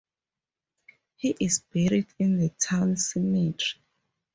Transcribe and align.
He 1.17 1.35
is 1.39 1.61
buried 1.71 2.07
in 2.17 2.39
the 2.39 2.49
town 2.49 2.97
cemetery. 2.97 3.83